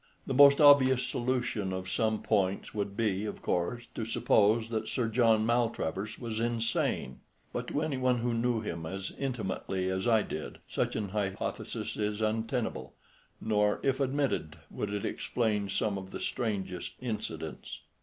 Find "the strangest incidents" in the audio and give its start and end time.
16.09-17.81